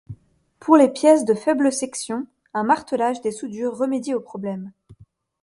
[0.59, 4.71] Pour les pièces de faibles sections, un martelage des soudures remédie au problème.